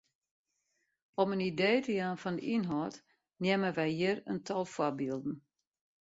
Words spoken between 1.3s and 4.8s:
in idee te jaan fan de ynhâld neame wy hjir in tal